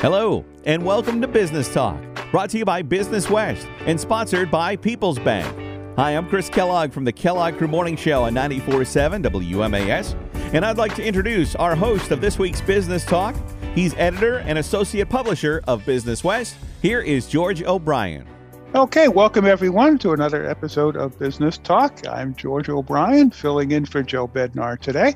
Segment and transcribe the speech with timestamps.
[0.00, 4.74] Hello, and welcome to Business Talk, brought to you by Business West and sponsored by
[4.74, 5.46] People's Bank.
[5.98, 10.14] Hi, I'm Chris Kellogg from the Kellogg Crew Morning Show on 94.7 WMAS,
[10.54, 13.36] and I'd like to introduce our host of this week's Business Talk.
[13.74, 16.56] He's editor and associate publisher of Business West.
[16.80, 18.26] Here is George O'Brien.
[18.74, 22.08] Okay, welcome everyone to another episode of Business Talk.
[22.08, 25.14] I'm George O'Brien, filling in for Joe Bednar today.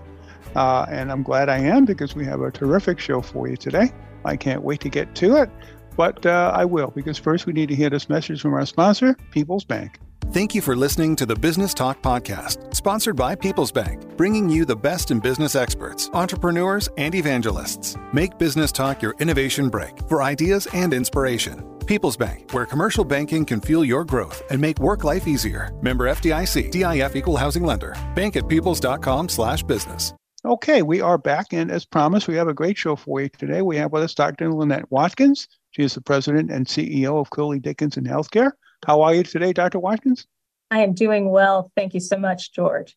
[0.55, 3.91] Uh, and I'm glad I am because we have a terrific show for you today.
[4.25, 5.51] I can't wait to get to it,
[5.97, 9.17] but uh, I will because first we need to hear this message from our sponsor,
[9.31, 9.99] People's Bank.
[10.33, 14.65] Thank you for listening to the Business Talk podcast, sponsored by People's Bank, bringing you
[14.65, 17.97] the best in business experts, entrepreneurs, and evangelists.
[18.13, 21.63] Make Business Talk your innovation break for ideas and inspiration.
[21.87, 25.71] People's Bank, where commercial banking can fuel your growth and make work life easier.
[25.83, 27.95] Member FDIC, DIF equal housing lender.
[28.17, 30.15] Bank at peoples.com slash business.
[30.47, 33.63] Okay, we are back, and as promised, we have a great show for you today.
[33.63, 34.51] We have with us Dr.
[34.51, 35.49] Lynnette Watkins.
[35.71, 38.51] She is the president and CEO of Cooley Dickinson Healthcare.
[38.87, 39.79] How are you today, Dr.
[39.79, 40.27] Watkins?
[40.71, 41.73] I am doing well.
[41.79, 42.95] Thank you so much, George.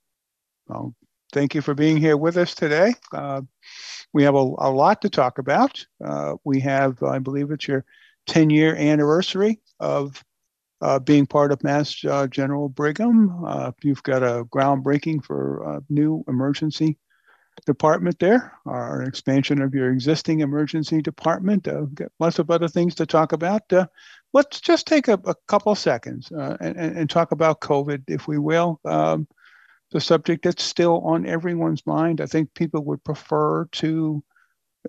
[0.67, 0.94] Well,
[1.31, 2.95] thank you for being here with us today.
[3.14, 3.44] Uh,
[4.11, 5.86] we have a, a, lot to talk about.
[6.04, 7.86] Uh, we have, I believe it's your
[8.26, 10.22] 10 year anniversary of
[10.82, 13.45] uh, being part of Mass uh, General Brigham.
[13.45, 16.98] Uh, you've got a groundbreaking for a new emergency
[17.66, 21.68] department there, or an expansion of your existing emergency department.
[21.68, 23.62] Uh, got lots of other things to talk about.
[23.72, 23.88] Uh,
[24.34, 28.38] let's just take a, a couple seconds uh, and, and, talk about COVID, if we
[28.38, 28.80] will.
[28.86, 29.28] Um,
[29.92, 32.22] the subject that's still on everyone's mind.
[32.22, 34.24] I think people would prefer to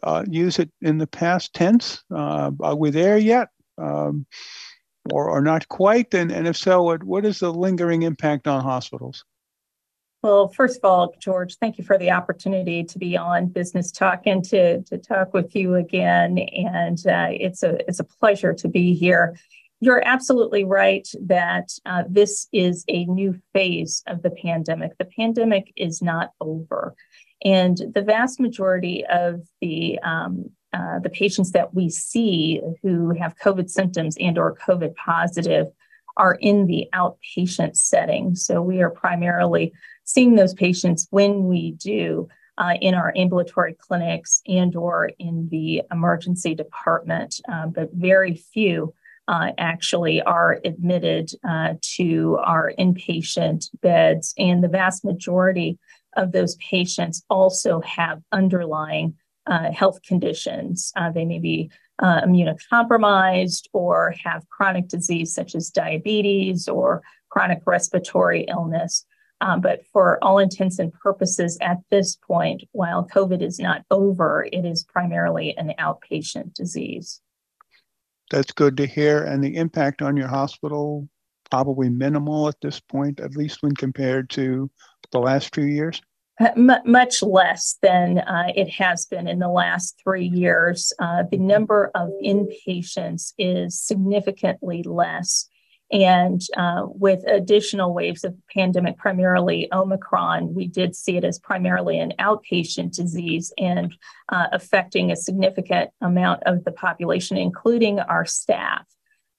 [0.03, 2.03] uh, use it in the past tense.
[2.15, 3.49] Uh, are we there yet?
[3.79, 4.27] Um,
[5.13, 6.13] or, or not quite?
[6.15, 9.25] And, and if so, what, what is the lingering impact on hospitals?
[10.23, 14.23] Well, first of all, George, thank you for the opportunity to be on Business Talk
[14.27, 16.39] and to, to talk with you again.
[16.39, 19.37] And uh, it's a it's a pleasure to be here.
[19.81, 24.99] You're absolutely right that uh, this is a new phase of the pandemic.
[24.99, 26.97] The pandemic is not over,
[27.45, 33.39] and the vast majority of the um, uh, the patients that we see who have
[33.39, 35.69] COVID symptoms and or COVID positive
[36.17, 38.35] are in the outpatient setting.
[38.35, 39.73] So we are primarily
[40.09, 42.27] seeing those patients when we do
[42.57, 48.95] uh, in our ambulatory clinics and or in the emergency department, uh, but very few
[49.29, 54.33] uh, actually are admitted uh, to our inpatient beds.
[54.39, 55.79] And the vast majority
[56.17, 59.15] of those patients also have underlying
[59.47, 60.91] uh, health conditions.
[60.97, 61.71] Uh, they may be
[62.01, 69.05] immunocompromised or have chronic disease such as diabetes or chronic respiratory illness.
[69.41, 74.47] Um, but for all intents and purposes at this point, while COVID is not over,
[74.53, 77.21] it is primarily an outpatient disease.
[78.31, 79.25] That's good to hear.
[79.25, 81.09] And the impact on your hospital,
[81.51, 84.71] probably minimal at this point, at least when compared to
[85.13, 86.03] the last few years?
[86.41, 86.51] Uh,
[86.85, 90.93] much less than uh, it has been in the last three years.
[91.01, 95.49] Uh, the number of inpatients is significantly less
[95.91, 101.99] and uh, with additional waves of pandemic, primarily Omicron, we did see it as primarily
[101.99, 103.97] an outpatient disease and
[104.29, 108.85] uh, affecting a significant amount of the population, including our staff.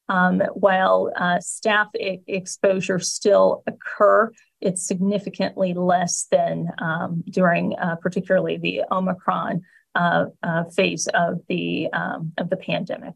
[0.08, 8.58] Um, while uh, staff exposure still occur, it's significantly less than um, during uh, particularly
[8.58, 9.62] the Omicron
[9.94, 13.14] uh, uh, phase of the um, of the pandemic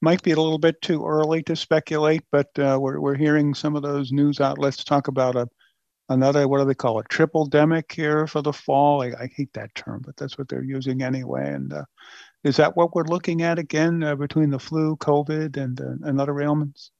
[0.00, 3.76] might be a little bit too early to speculate, but uh, we're, we're hearing some
[3.76, 5.48] of those news outlets talk about a
[6.08, 9.02] another what do they call it triple demic here for the fall.
[9.02, 11.52] I, I, hate that term, but that's what they're using anyway.
[11.52, 11.84] And uh,
[12.42, 16.20] is that what we're looking at again uh, between the flu, COVID, and uh, and
[16.20, 16.90] other ailments?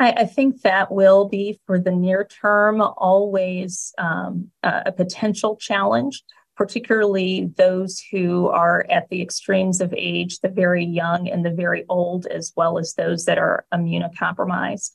[0.00, 6.24] I, I, think that will be for the near term always um, a potential challenge
[6.60, 11.86] particularly those who are at the extremes of age, the very young and the very
[11.88, 14.90] old, as well as those that are immunocompromised.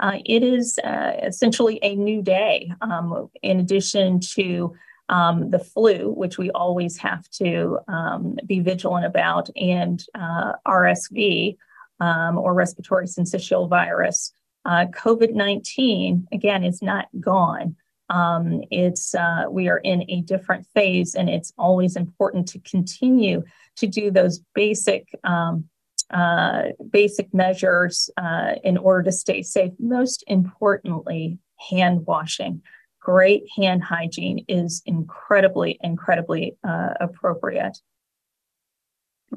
[0.00, 2.72] Uh, it is uh, essentially a new day.
[2.80, 4.72] Um, in addition to
[5.10, 11.58] um, the flu, which we always have to um, be vigilant about, and uh, RSV
[12.00, 14.32] um, or respiratory syncytial virus,
[14.64, 17.76] uh, COVID 19, again, is not gone.
[18.10, 23.44] Um, it's uh, we are in a different phase, and it's always important to continue
[23.76, 25.64] to do those basic um,
[26.10, 29.72] uh, basic measures uh, in order to stay safe.
[29.78, 31.38] Most importantly,
[31.70, 32.62] hand washing.
[32.98, 37.78] Great hand hygiene is incredibly, incredibly uh, appropriate.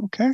[0.05, 0.31] Okay.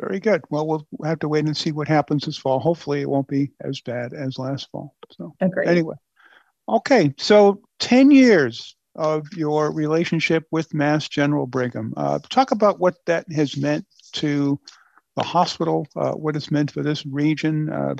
[0.00, 0.42] Very good.
[0.50, 2.58] Well, we'll have to wait and see what happens this fall.
[2.58, 4.94] Hopefully, it won't be as bad as last fall.
[5.12, 5.68] So, Agreed.
[5.68, 5.94] anyway,
[6.68, 7.14] okay.
[7.18, 11.92] So, 10 years of your relationship with Mass General Brigham.
[11.96, 14.58] Uh, talk about what that has meant to
[15.16, 17.70] the hospital, uh, what it's meant for this region.
[17.70, 17.94] Uh,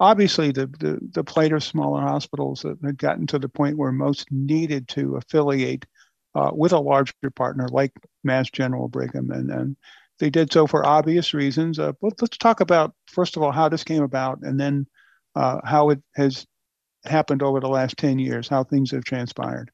[0.00, 4.26] obviously, the, the, the plight of smaller hospitals had gotten to the point where most
[4.30, 5.84] needed to affiliate
[6.34, 7.92] uh, with a larger partner like
[8.24, 9.30] Mass General Brigham.
[9.30, 9.76] And, and
[10.18, 11.78] they did so for obvious reasons.
[11.78, 14.86] Uh, but let's talk about, first of all, how this came about and then
[15.34, 16.46] uh, how it has
[17.08, 19.70] happened over the last 10 years, how things have transpired.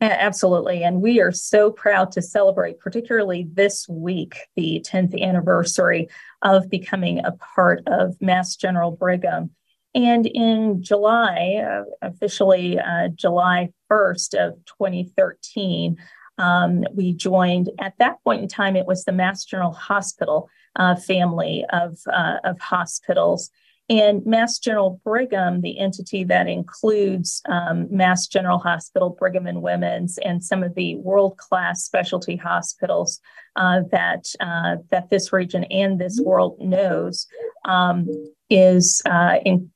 [0.00, 0.82] Absolutely.
[0.82, 6.08] And we are so proud to celebrate, particularly this week, the 10th anniversary
[6.42, 9.50] of becoming a part of Mass General Brigham.
[9.94, 15.96] And in July, uh, officially uh, July 1st of 2013,
[16.36, 20.96] um, we joined, at that point in time, it was the Mass General Hospital uh,
[20.96, 23.50] family of, uh, of hospitals.
[23.90, 30.16] And Mass General Brigham, the entity that includes um, Mass General Hospital, Brigham and Women's,
[30.18, 33.20] and some of the world-class specialty hospitals
[33.56, 37.26] uh, that uh, that this region and this world knows,
[37.66, 38.08] um,
[38.48, 39.70] is uh, in,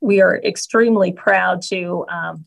[0.00, 2.44] we are extremely proud to um,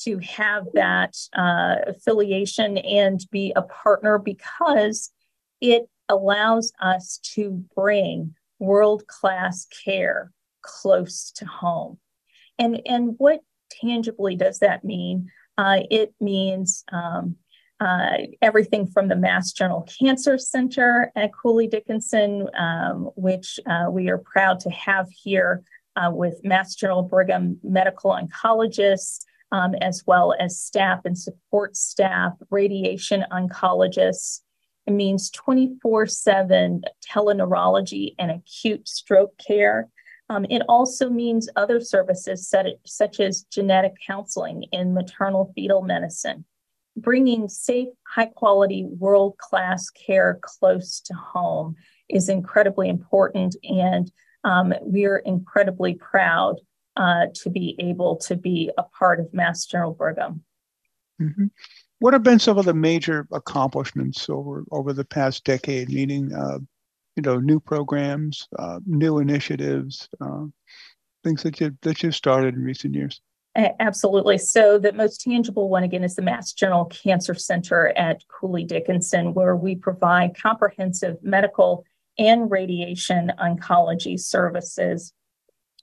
[0.00, 5.12] to have that uh, affiliation and be a partner because
[5.60, 10.32] it allows us to bring world-class care
[10.62, 11.98] close to home.
[12.58, 13.40] And, and what
[13.70, 15.30] tangibly does that mean?
[15.56, 17.36] Uh, it means um,
[17.80, 24.10] uh, everything from the Mass General Cancer Center at Cooley Dickinson, um, which uh, we
[24.10, 25.62] are proud to have here
[25.96, 32.34] uh, with Mass General Brigham medical oncologists, um, as well as staff and support staff,
[32.50, 34.40] radiation oncologists.
[34.86, 39.88] It means 24 7 teleneurology and acute stroke care.
[40.30, 42.48] Um, it also means other services
[42.84, 46.44] such as genetic counseling in maternal fetal medicine,
[46.96, 51.74] bringing safe, high quality, world class care close to home
[52.08, 53.56] is incredibly important.
[53.64, 54.10] And
[54.44, 56.60] um, we're incredibly proud
[56.96, 60.44] uh, to be able to be a part of Mass General Brigham.
[61.20, 61.46] Mm-hmm.
[61.98, 66.58] What have been some of the major accomplishments over, over the past decade, meaning uh,
[67.20, 70.44] you know new programs, uh, new initiatives, uh,
[71.22, 73.20] things that you that you've started in recent years?
[73.56, 74.38] Absolutely.
[74.38, 79.34] So the most tangible one again is the Mass General Cancer Center at Cooley Dickinson,
[79.34, 81.84] where we provide comprehensive medical
[82.18, 85.12] and radiation oncology services,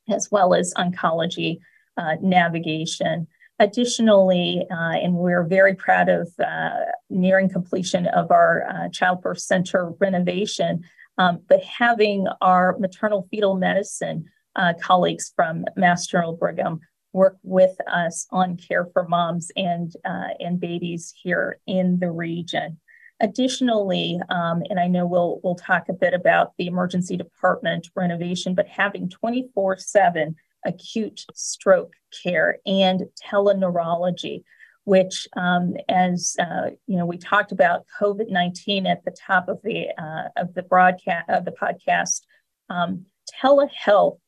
[0.10, 1.60] as well as oncology
[1.98, 3.28] uh, navigation.
[3.60, 6.70] Additionally, uh, and we're very proud of uh,
[7.10, 10.84] nearing completion of our uh, childbirth center renovation,
[11.18, 14.26] um, but having our maternal fetal medicine
[14.56, 16.80] uh, colleagues from Mass General Brigham
[17.14, 22.80] work with us on care for moms and uh, and babies here in the region.
[23.20, 28.54] Additionally, um, and I know we'll we'll talk a bit about the emergency department renovation,
[28.54, 30.36] but having 24/7
[30.66, 31.94] acute stroke
[32.24, 34.44] care and teleneurology
[34.88, 39.60] which, um, as uh, you know, we talked about COVID nineteen at the top of
[39.62, 42.22] the uh, of the broadcast of the podcast.
[42.70, 43.06] Um,
[43.44, 44.20] telehealth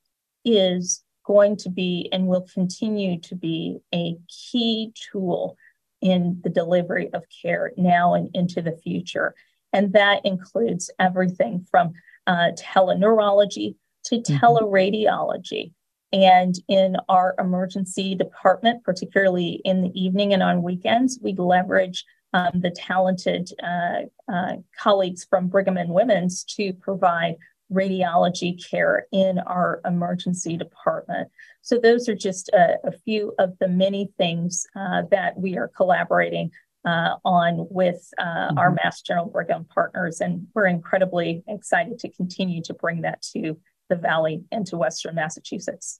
[0.43, 5.55] is going to be and will continue to be a key tool
[6.01, 9.35] in the delivery of care now and into the future,
[9.71, 11.93] and that includes everything from
[12.27, 14.45] uh, teleneurology to mm-hmm.
[14.45, 15.71] teleradiology.
[16.11, 22.61] And in our emergency department, particularly in the evening and on weekends, we leverage um,
[22.61, 24.01] the talented uh,
[24.31, 27.35] uh, colleagues from Brigham and Women's to provide
[27.71, 31.29] radiology care in our emergency department.
[31.61, 35.67] So, those are just a, a few of the many things uh, that we are
[35.67, 36.51] collaborating
[36.85, 38.57] uh, on with uh, mm-hmm.
[38.57, 40.21] our Mass General Brigham partners.
[40.21, 43.57] And we're incredibly excited to continue to bring that to
[43.89, 45.99] the Valley into Western Massachusetts.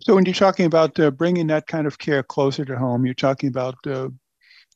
[0.00, 3.14] So, when you're talking about uh, bringing that kind of care closer to home, you're
[3.14, 4.08] talking about uh,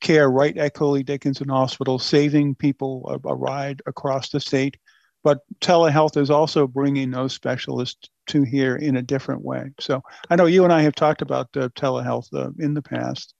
[0.01, 4.79] care right at Cooley Dickinson Hospital, saving people a, a, ride across the state.
[5.23, 9.71] But telehealth is also bringing those specialists to here in a different way.
[9.79, 13.35] So, I know you and I have talked about uh, telehealth uh, in the past.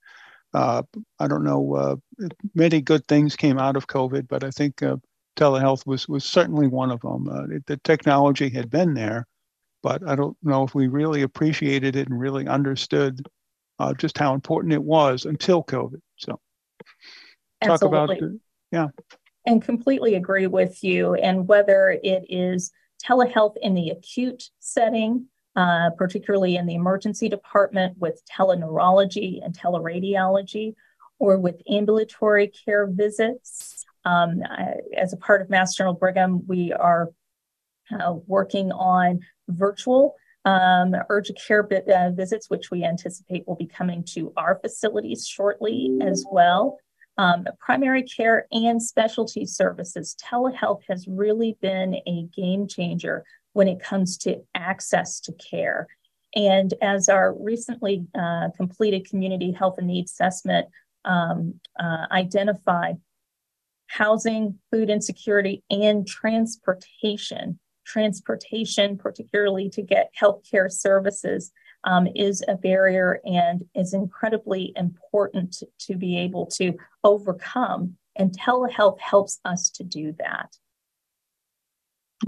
[0.53, 0.83] Uh,
[1.19, 4.83] I don't know, uh, many good things came out of COVID, but I think
[5.41, 7.29] telehealth was was certainly one of them.
[7.29, 9.27] Uh, it, the technology had been there,
[9.83, 13.27] but I don't know if we really appreciated it and really understood
[13.79, 16.01] uh, just how important it was until COVID.
[16.17, 16.33] So,
[17.63, 18.19] talk Absolutely.
[18.19, 18.33] about
[18.73, 18.87] yeah.
[19.47, 21.15] and completely agree with you.
[21.15, 22.71] And whether it is
[23.03, 30.75] telehealth in the acute setting, uh, particularly in the emergency department with teleneurology and teleradiology,
[31.19, 33.80] or with ambulatory care visits.
[34.05, 34.43] Um,
[34.97, 37.11] as a part of Mass General Brigham, we are
[37.93, 40.15] uh, working on virtual
[40.45, 45.99] um, urgent care uh, visits, which we anticipate will be coming to our facilities shortly
[46.01, 46.79] as well.
[47.19, 53.81] Um, primary care and specialty services, telehealth has really been a game changer when it
[53.81, 55.87] comes to access to care.
[56.35, 60.69] And as our recently uh, completed community health and needs assessment
[61.05, 62.99] um, uh, identified,
[63.91, 67.59] housing, food insecurity, and transportation
[67.91, 71.53] transportation, particularly to get healthcare services,
[71.85, 77.97] um, is a barrier and is incredibly important to, to be able to overcome.
[78.17, 80.57] And telehealth helps us to do that.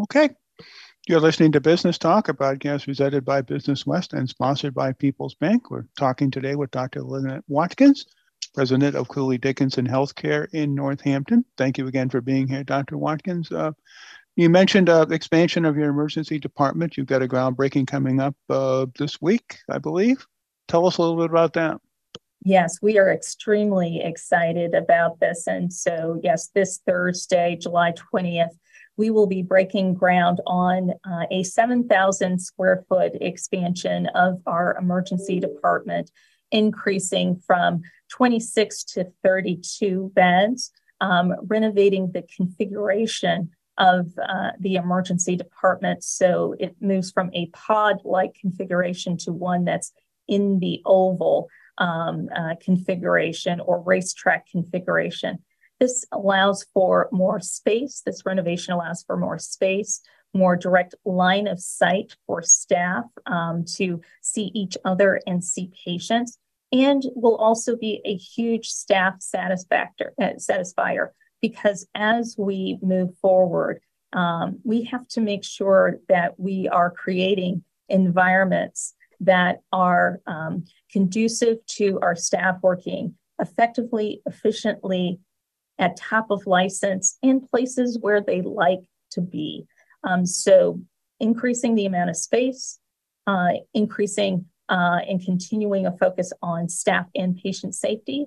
[0.00, 0.30] Okay.
[1.06, 5.34] You're listening to Business Talk, a podcast presented by Business West and sponsored by People's
[5.34, 5.70] Bank.
[5.70, 7.00] We're talking today with Dr.
[7.00, 8.06] Lynnette Watkins,
[8.54, 11.44] president of Cooley Dickinson Healthcare in Northampton.
[11.56, 12.98] Thank you again for being here, Dr.
[12.98, 13.50] Watkins.
[13.50, 13.72] Uh,
[14.36, 16.96] you mentioned uh, expansion of your emergency department.
[16.96, 20.26] You've got a groundbreaking coming up uh, this week, I believe.
[20.68, 21.78] Tell us a little bit about that.
[22.44, 25.46] Yes, we are extremely excited about this.
[25.46, 28.56] And so, yes, this Thursday, July 20th,
[28.96, 35.40] we will be breaking ground on uh, a 7,000 square foot expansion of our emergency
[35.40, 36.10] department,
[36.52, 46.04] increasing from 26 to 32 beds, um, renovating the configuration of uh, the emergency department.
[46.04, 49.92] So it moves from a pod like configuration to one that's
[50.28, 55.38] in the oval um, uh, configuration or racetrack configuration.
[55.80, 58.02] This allows for more space.
[58.04, 60.00] This renovation allows for more space,
[60.32, 66.38] more direct line of sight for staff um, to see each other and see patients,
[66.72, 71.08] and will also be a huge staff satisfactor, uh, satisfier
[71.42, 73.80] because as we move forward,
[74.14, 81.58] um, we have to make sure that we are creating environments that are um, conducive
[81.66, 85.18] to our staff working effectively, efficiently,
[85.78, 89.66] at top of license in places where they like to be.
[90.04, 90.80] Um, so,
[91.18, 92.78] increasing the amount of space,
[93.26, 98.26] uh, increasing uh, and continuing a focus on staff and patient safety,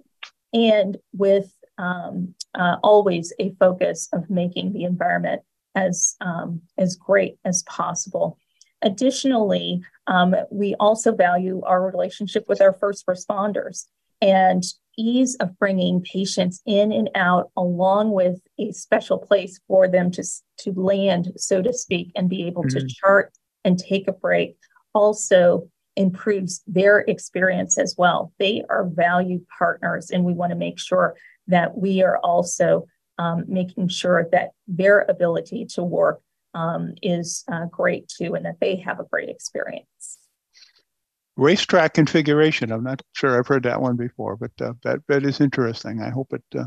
[0.54, 5.42] and with um, uh, always a focus of making the environment
[5.74, 8.38] as, um, as great as possible.
[8.82, 13.86] Additionally, um, we also value our relationship with our first responders
[14.22, 14.64] and
[14.98, 20.24] ease of bringing patients in and out, along with a special place for them to,
[20.60, 22.88] to land, so to speak, and be able mm-hmm.
[22.88, 23.34] to chart
[23.66, 24.56] and take a break,
[24.94, 28.34] also improves their experience as well.
[28.40, 31.16] They are valued partners, and we want to make sure
[31.48, 32.88] that we are also
[33.18, 36.22] um, making sure that their ability to work
[36.54, 40.20] um, is uh, great too, and that they have a great experience.
[41.38, 42.72] Racetrack configuration.
[42.72, 46.02] I'm not sure I've heard that one before, but uh, that that is interesting.
[46.02, 46.66] I hope it uh,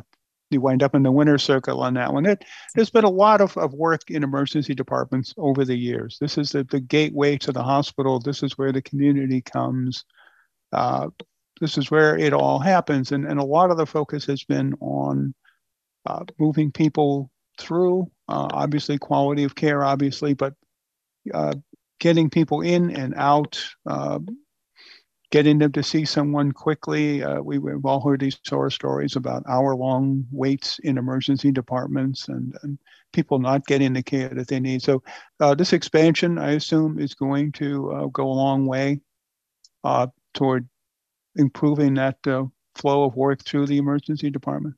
[0.50, 2.26] you wind up in the winner's circle on that one.
[2.26, 6.18] It, there's been a lot of, of work in emergency departments over the years.
[6.20, 8.18] This is the, the gateway to the hospital.
[8.18, 10.04] This is where the community comes.
[10.72, 11.08] Uh,
[11.60, 13.12] this is where it all happens.
[13.12, 15.34] And, and a lot of the focus has been on
[16.06, 20.54] uh, moving people through, uh, obviously, quality of care, obviously, but
[21.34, 21.54] uh,
[22.00, 24.18] getting people in and out, uh,
[25.30, 27.22] getting them to see someone quickly.
[27.22, 32.28] Uh, we, have all heard these horror stories about hour long waits in emergency departments
[32.28, 32.78] and, and,
[33.14, 34.82] people not getting the care that they need.
[34.82, 35.02] So,
[35.40, 39.00] uh, this expansion, I assume, is going to go a long way
[40.34, 40.68] toward
[41.36, 42.44] improving that uh,
[42.74, 44.74] flow of work through the emergency department?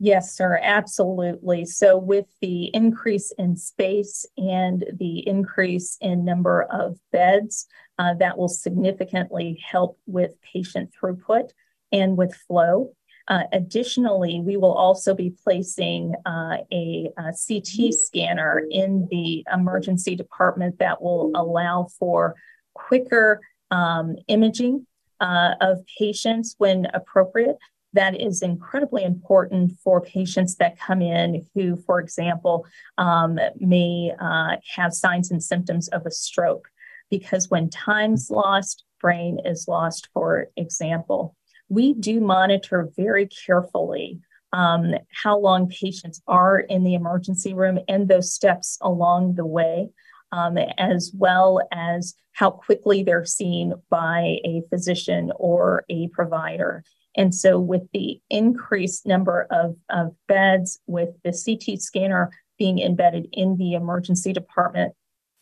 [0.00, 1.64] Yes, sir, absolutely.
[1.64, 7.66] So, with the increase in space and the increase in number of beds,
[7.98, 11.50] uh, that will significantly help with patient throughput
[11.92, 12.92] and with flow.
[13.28, 20.14] Uh, additionally, we will also be placing uh, a, a, CT scanner in the emergency
[20.14, 22.34] department that will allow for
[22.74, 24.86] quicker um, imaging
[25.20, 27.56] uh, of patients when appropriate.
[27.94, 32.66] That is incredibly important for patients that come in who, for example,
[32.98, 36.68] um, may uh, have signs and symptoms of a stroke.
[37.10, 41.36] Because when time's lost, brain is lost, for example.
[41.68, 44.20] We do monitor very carefully
[44.52, 49.90] um, how long patients are in the emergency room and those steps along the way,
[50.32, 56.84] um, as well as how quickly they're seen by a physician or a provider.
[57.16, 63.28] And so, with the increased number of, of beds, with the CT scanner being embedded
[63.32, 64.94] in the emergency department,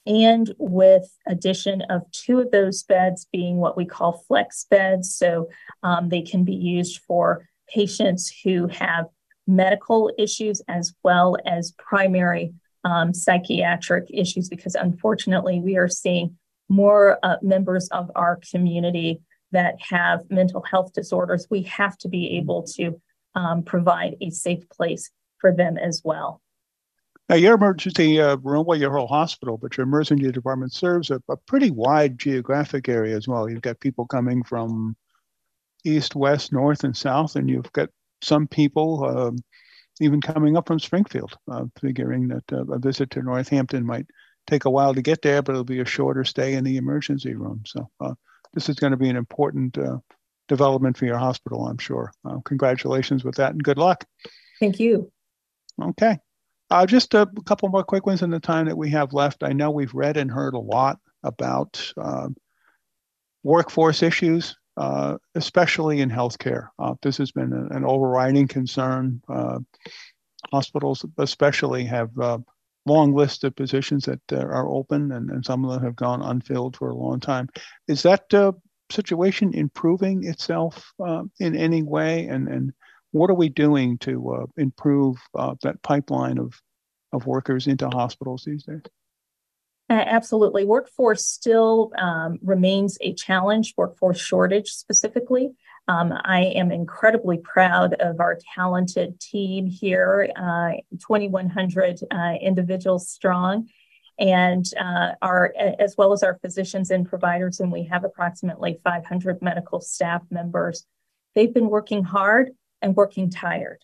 [0.06, 5.48] and with addition of two of those beds being what we call flex beds, so
[5.82, 9.06] um, they can be used for patients who have
[9.46, 12.52] medical issues as well as primary
[12.84, 16.36] um, psychiatric issues, because unfortunately, we are seeing
[16.68, 19.20] more uh, members of our community
[19.52, 21.46] that have mental health disorders.
[21.50, 23.00] We have to be able to
[23.34, 26.40] um, provide a safe place for them as well.
[27.28, 31.22] Now, your emergency uh, room, well, your whole hospital, but your emergency department serves a,
[31.28, 33.48] a pretty wide geographic area as well.
[33.48, 34.96] You've got people coming from
[35.84, 37.88] east, west, north, and south, and you've got
[38.20, 39.38] some people um,
[40.00, 44.06] even coming up from Springfield, uh, figuring that uh, a visit to Northampton might
[44.46, 47.34] take a while to get there, but it'll be a shorter stay in the emergency
[47.34, 47.62] room.
[47.66, 48.14] So uh,
[48.54, 49.98] this is going to be an important uh,
[50.48, 52.12] development for your hospital, I'm sure.
[52.24, 54.04] Uh, congratulations with that, and good luck.
[54.60, 55.10] Thank you.
[55.80, 56.18] Okay.
[56.70, 59.42] Uh, just a couple more quick ones in the time that we have left.
[59.42, 61.92] I know we've read and heard a lot about
[63.42, 66.68] workforce issues uh, especially in healthcare.
[66.78, 69.20] Uh, this has been an, an overriding concern.
[69.28, 69.58] Uh,
[70.50, 72.38] hospitals, especially, have uh,
[72.86, 76.22] long list of positions that uh, are open, and, and some of them have gone
[76.22, 77.48] unfilled for a long time.
[77.88, 78.52] Is that uh,
[78.90, 80.92] situation improving itself
[81.40, 82.26] in any way?
[82.26, 82.72] And, and
[83.12, 86.54] what are we doing to improve that pipeline of,
[87.12, 88.82] of workers into hospitals these days?
[89.90, 90.64] absolutely.
[90.64, 95.52] Workforce still um, remains a challenge, workforce shortage specifically.
[95.88, 103.68] Um, I am incredibly proud of our talented team here, uh, 2,100 uh, individuals strong,
[104.18, 109.42] and uh, our as well as our physicians and providers, and we have approximately 500
[109.42, 110.86] medical staff members.
[111.34, 113.78] They've been working hard and working tired.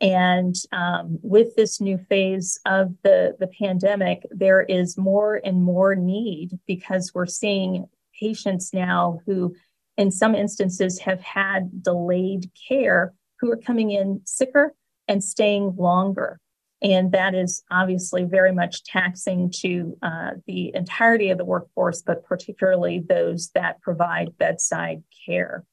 [0.00, 5.94] And um, with this new phase of the, the pandemic, there is more and more
[5.94, 7.86] need because we're seeing
[8.18, 9.54] patients now who,
[10.00, 14.74] in some instances, have had delayed care who are coming in sicker
[15.06, 16.40] and staying longer.
[16.82, 22.24] And that is obviously very much taxing to uh, the entirety of the workforce, but
[22.24, 25.64] particularly those that provide bedside care.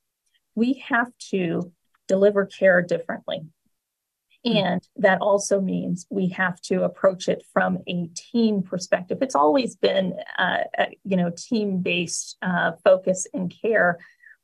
[0.56, 1.72] We have to
[2.10, 3.44] deliver care differently.
[4.46, 4.58] Mm-hmm.
[4.58, 9.20] And that also means we have to approach it from a team perspective.
[9.22, 13.98] It's always been, uh, a, you know, team-based uh, focus and care,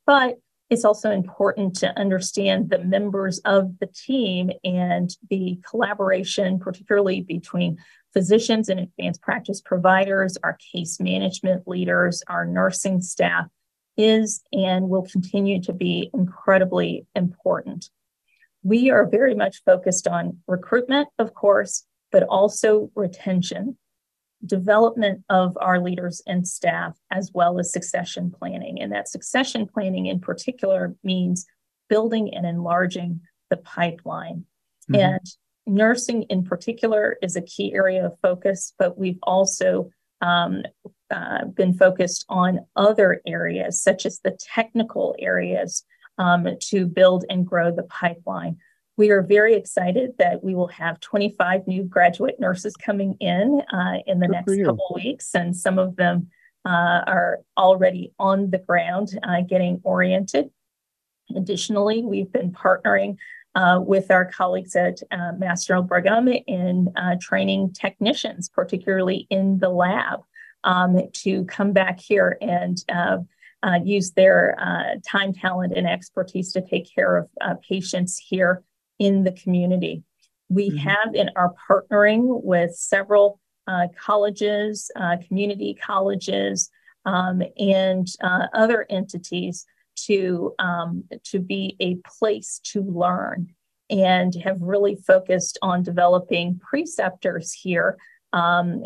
[0.06, 0.38] but
[0.70, 7.78] it's also important to understand the members of the team and the collaboration, particularly between
[8.12, 13.46] physicians and advanced practice providers, our case management leaders, our nursing staff,
[13.98, 17.90] is and will continue to be incredibly important.
[18.64, 23.78] We are very much focused on recruitment, of course, but also retention,
[24.46, 28.82] development of our leaders and staff, as well as succession planning.
[28.82, 31.46] And that succession planning in particular means
[31.90, 34.46] building and enlarging the pipeline.
[34.92, 34.96] Mm-hmm.
[34.96, 35.26] And
[35.66, 39.90] nursing in particular is a key area of focus, but we've also
[40.22, 40.64] um,
[41.12, 45.84] uh, been focused on other areas, such as the technical areas
[46.18, 48.58] um, to build and grow the pipeline.
[48.96, 53.98] We are very excited that we will have 25 new graduate nurses coming in uh,
[54.06, 56.30] in the Good next couple of weeks, and some of them
[56.66, 60.52] uh, are already on the ground uh, getting oriented.
[61.36, 63.18] Additionally, we've been partnering
[63.56, 69.58] uh, with our colleagues at uh, Mass General Brigham in uh, training technicians, particularly in
[69.58, 70.22] the lab,
[70.64, 73.18] um, to come back here and uh,
[73.84, 78.64] use their uh, time, talent, and expertise to take care of uh, patients here
[79.04, 80.02] in the community.
[80.50, 80.78] We mm-hmm.
[80.78, 86.70] have in our partnering with several uh, colleges, uh, community colleges,
[87.06, 93.48] um, and uh, other entities to um, to be a place to learn,
[93.90, 97.98] and have really focused on developing preceptors here
[98.32, 98.84] um,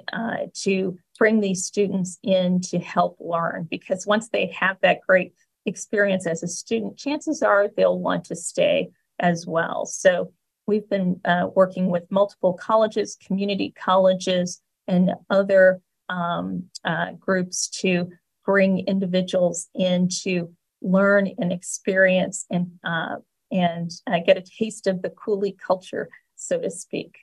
[0.53, 5.33] to bring these students in to help learn because once they have that great
[5.65, 9.85] experience as a student, chances are they'll want to stay as well.
[9.85, 10.31] So
[10.67, 18.09] we've been uh, working with multiple colleges, community colleges, and other um, uh, groups to
[18.45, 23.15] bring individuals in to learn and experience and uh,
[23.51, 27.17] and uh, get a taste of the Cooley culture, so to speak.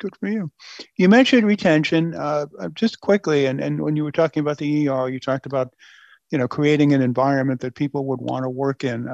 [0.00, 0.50] Good for you.
[0.96, 4.88] You mentioned retention uh, uh just quickly, and, and when you were talking about the
[4.88, 5.74] ER, you talked about
[6.30, 9.08] you know creating an environment that people would want to work in.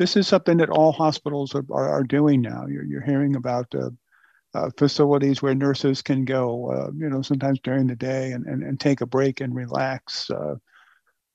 [0.00, 2.64] This is something that all hospitals are, are, are doing now.
[2.66, 3.90] You're, you're hearing about uh,
[4.54, 8.62] uh, facilities where nurses can go, uh, you know, sometimes during the day and, and,
[8.62, 10.54] and take a break and relax, uh,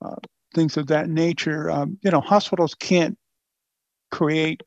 [0.03, 0.15] uh,
[0.55, 1.69] things of that nature.
[1.69, 3.15] Um, you know, hospitals can't
[4.09, 4.63] create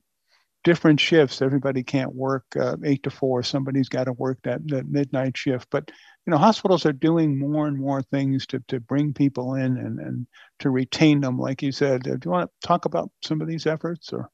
[0.64, 1.42] different shifts.
[1.42, 3.42] Everybody can't work uh, eight to four.
[3.42, 5.68] Somebody's got to work that, that midnight shift.
[5.70, 5.90] But
[6.26, 9.98] you know, hospitals are doing more and more things to, to bring people in and,
[9.98, 10.26] and
[10.58, 12.02] to retain them, like you said.
[12.02, 14.30] Do you want to talk about some of these efforts or?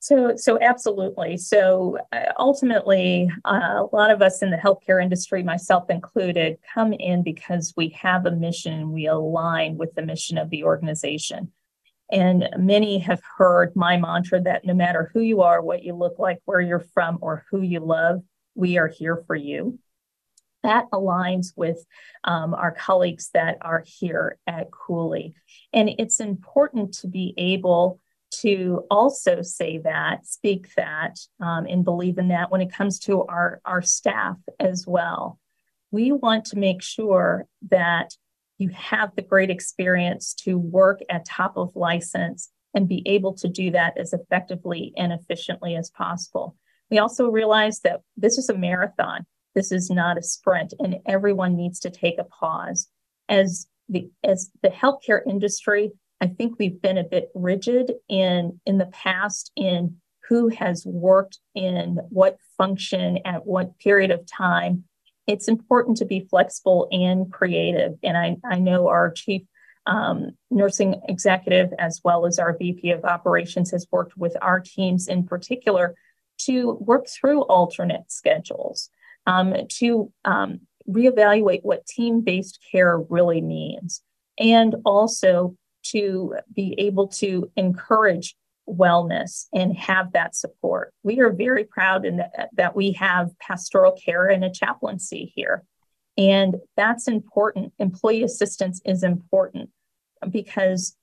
[0.00, 1.36] So, so absolutely.
[1.36, 6.92] So, uh, ultimately, uh, a lot of us in the healthcare industry, myself included, come
[6.92, 8.92] in because we have a mission.
[8.92, 11.52] We align with the mission of the organization.
[12.10, 16.18] And many have heard my mantra that no matter who you are, what you look
[16.18, 18.22] like, where you're from, or who you love,
[18.54, 19.78] we are here for you
[20.62, 21.84] that aligns with
[22.24, 25.34] um, our colleagues that are here at Cooley.
[25.72, 32.18] And it's important to be able to also say that, speak that, um, and believe
[32.18, 35.38] in that when it comes to our, our staff as well.
[35.90, 38.14] We want to make sure that
[38.58, 43.48] you have the great experience to work at top of license and be able to
[43.48, 46.56] do that as effectively and efficiently as possible.
[46.90, 49.26] We also realize that this is a marathon.
[49.54, 52.88] This is not a sprint, and everyone needs to take a pause.
[53.28, 58.78] As the as the healthcare industry, I think we've been a bit rigid in in
[58.78, 59.96] the past in
[60.28, 64.84] who has worked in what function at what period of time.
[65.28, 67.92] It's important to be flexible and creative.
[68.02, 69.42] And I, I know our chief
[69.86, 75.06] um, nursing executive, as well as our VP of operations, has worked with our teams
[75.06, 75.94] in particular
[76.38, 78.90] to work through alternate schedules
[79.26, 84.02] um, to um, reevaluate what team based care really means,
[84.38, 88.34] and also to be able to encourage
[88.68, 90.92] wellness and have that support.
[91.02, 95.64] We are very proud in that, that we have pastoral care and a chaplaincy here.
[96.16, 97.72] And that's important.
[97.78, 99.70] Employee assistance is important
[100.30, 100.96] because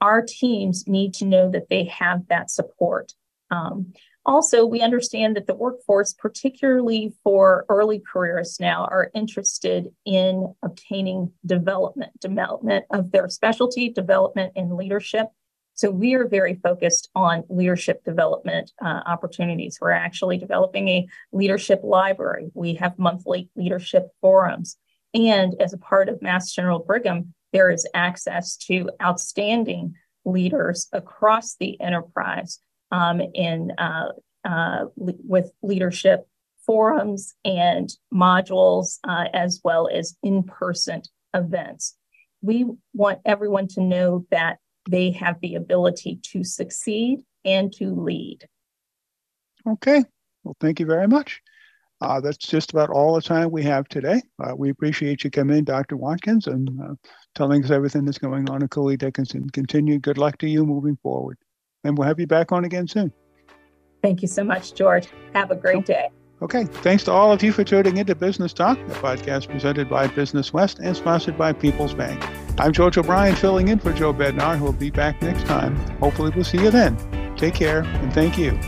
[0.00, 3.12] our teams need to know that they have that support.
[3.50, 3.92] Um,
[4.26, 11.32] also, we understand that the workforce, particularly for early careerists now, are interested in obtaining
[11.46, 15.28] development, development of their specialty, development in leadership.
[15.76, 19.78] So we are very focused on leadership development uh, opportunities.
[19.80, 22.50] We're actually developing a leadership library.
[22.54, 24.78] We have monthly leadership forums.
[25.12, 31.56] And as a part of Mass General Brigham, there is access to outstanding leaders across
[31.56, 32.58] the enterprise
[32.90, 34.12] um, in uh,
[34.46, 36.26] uh, le- with leadership
[36.64, 41.02] forums and modules, uh, as well as in-person
[41.34, 41.96] events.
[42.40, 48.46] We want everyone to know that they have the ability to succeed and to lead.
[49.66, 50.04] Okay.
[50.44, 51.40] Well, thank you very much.
[52.00, 54.20] Uh, that's just about all the time we have today.
[54.38, 55.96] Uh, we appreciate you coming in, Dr.
[55.96, 56.94] Watkins, and uh,
[57.34, 59.48] telling us everything that's going on at Cooley Dickinson.
[59.50, 59.98] Continue.
[59.98, 61.38] Good luck to you moving forward
[61.86, 63.12] and we'll have you back on again soon.
[64.02, 65.08] Thank you so much, George.
[65.34, 66.10] Have a great day.
[66.42, 66.64] Okay.
[66.64, 70.52] Thanks to all of you for tuning into Business Talk, a podcast presented by Business
[70.52, 72.22] West and sponsored by People's Bank.
[72.58, 75.76] I'm George O'Brien, filling in for Joe Bednar, who will be back next time.
[75.98, 76.96] Hopefully, we'll see you then.
[77.36, 78.58] Take care and thank you.